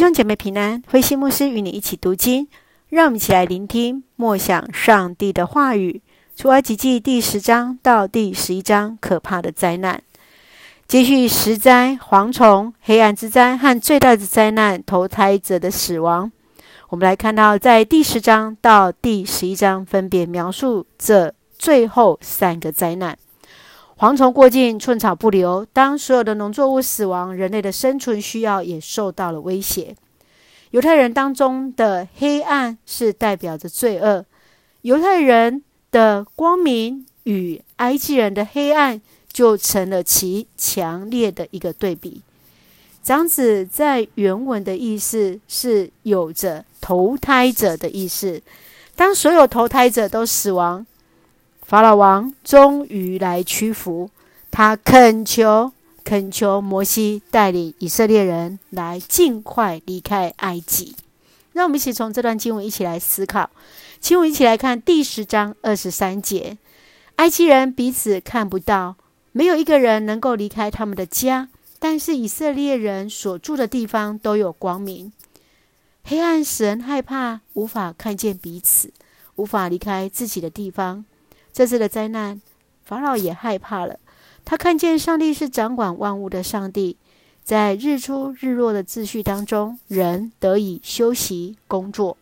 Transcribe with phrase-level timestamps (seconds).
[0.00, 2.48] 兄姐妹平安，慧馨牧师与你一起读经，
[2.88, 6.00] 让我们一起来聆听默想上帝的话语。
[6.34, 10.02] 出埃及记第十章到第十一章，可怕的灾难。
[10.88, 16.32] 接续十灾：蝗虫、黑暗之灾和最大的灾难——投胎者的死亡。
[16.88, 23.18] 我们来看到，在第十章到第十一章，分别描述这最后三个灾难。
[24.00, 25.66] 蝗虫过境，寸草不留。
[25.74, 29.94] 当所有的农作物死亡，人类的生存需要也受到了威胁。
[30.70, 34.24] 犹太人当中的黑暗是代表着罪恶，
[34.80, 42.22] 犹太人的光明与埃及人的黑暗就成了其强烈的一个对比。
[43.02, 48.40] 长子在原文的意思是有着投胎者的意思。
[48.96, 50.86] 当所有投胎者都死亡。
[51.70, 54.10] 法老王终于来屈服，
[54.50, 55.70] 他恳求
[56.02, 60.96] 恳求摩西带领以色列人来尽快离开埃及。
[61.52, 63.50] 让我们一起从这段经文一起来思考，
[64.00, 66.58] 请我们一起来看第十章二十三节：
[67.14, 68.96] 埃及人彼此看不到，
[69.30, 75.12] 没有一个人能够离开他们的家，但是以色列人所住的地方都有光明。
[76.02, 78.92] 黑暗使人害怕，无法看见彼此，
[79.36, 81.04] 无法离开自己的地方。
[81.52, 82.40] 这次的灾难，
[82.84, 83.98] 法老也害怕了。
[84.44, 86.96] 他看见上帝是掌管万物的上帝，
[87.42, 92.16] 在日出日落的秩序当中，人得以休息工作，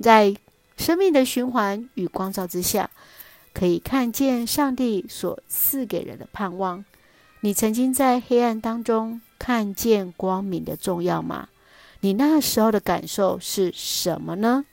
[0.00, 0.34] 在
[0.76, 2.90] 生命的循环与光照之下，
[3.52, 6.84] 可以看见上帝所赐给人的盼望。
[7.40, 11.48] 你曾经在黑暗当中看见光明的重要吗？
[12.00, 14.64] 你那时候的感受是什么呢？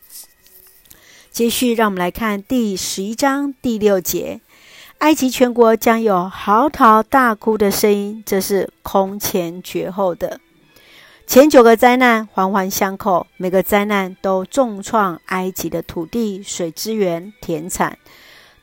[1.37, 4.41] 继续，让我们来看第十一章第六节：
[4.97, 10.39] 埃及全国将有嚎啕大哭的声音，这是空前绝后的。
[11.27, 17.95] 前九个灾难环环相扣，每个灾难都重创埃及的土地、水资源、田产，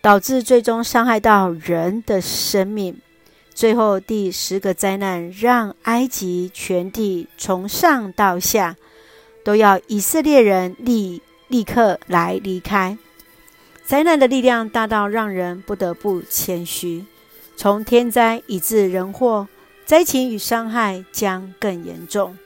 [0.00, 3.00] 导致最终伤害到人的生命。
[3.54, 8.74] 最后第十个灾难，让埃及全地从上到下
[9.44, 11.22] 都要以色列人立。
[11.54, 12.98] 立刻来离开。
[13.84, 17.04] 灾难的力量大到让人不得不谦虚。
[17.56, 19.46] 从天灾以至人祸，
[19.86, 22.36] 灾情与伤害将更严重。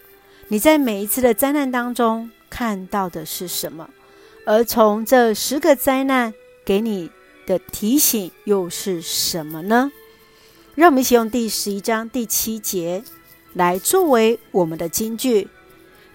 [0.49, 3.89] 你在每一次的灾难当中看到的是什么？
[4.45, 6.35] 而从这十个灾难
[6.67, 7.11] 给你
[7.47, 9.91] 的提醒又是什么呢？
[10.75, 13.03] 让我们一起用第十一章第七节
[13.55, 15.49] 来作为我们的金句。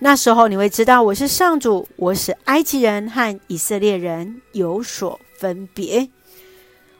[0.03, 6.09] 那时候你会知道我是上主，我使埃及人和以色列人有所分别。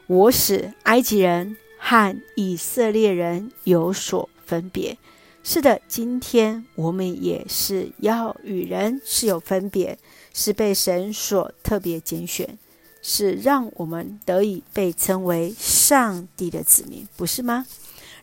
[0.08, 4.98] 我使埃及人和以色列人有所分别。
[5.44, 10.00] 是的，今天我们也是要与人是有分别，
[10.34, 12.58] 是被神所特别拣选，
[13.02, 17.66] 是让我们得以被称为上帝的子民，不是吗？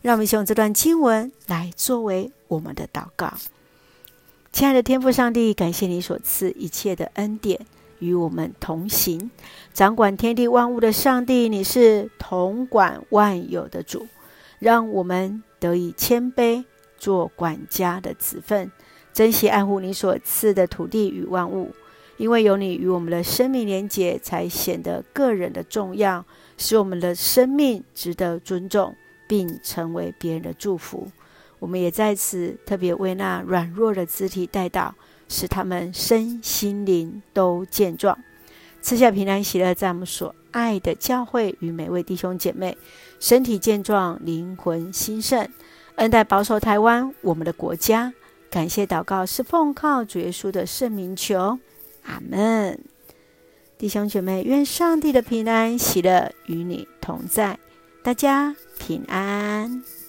[0.01, 3.31] 让我们用这段经文来作为我们的祷告。
[4.51, 7.65] 亲爱的天父上帝，感谢你所赐一切的恩典
[7.99, 9.31] 与我们同行，
[9.73, 14.05] 掌管天地万物的上帝，你是统管万有的主，
[14.59, 16.65] 让我们得以谦卑，
[16.97, 18.69] 做管家的子分，
[19.13, 21.71] 珍惜爱护你所赐的土地与万物，
[22.17, 26.25] 因为有你与我们的生命连结，才显得个人的重要，
[26.57, 28.93] 使我们的生命值得尊重，
[29.27, 31.07] 并成为别人的祝福。
[31.61, 34.91] 我们也在此特别为那软弱的肢体代祷，
[35.29, 38.17] 使他们身心灵都健壮，
[38.81, 42.75] 赐下平安喜乐，在我们所爱的教会与每位弟兄姐妹
[43.19, 45.47] 身体健壮，灵魂兴盛，
[45.97, 48.11] 恩待保守台湾我们的国家。
[48.49, 51.59] 感谢祷告是奉靠主耶稣的圣名求，
[52.05, 52.79] 阿门。
[53.77, 57.59] 弟兄姐妹，愿上帝的平安喜乐与你同在，
[58.03, 60.00] 大家平安。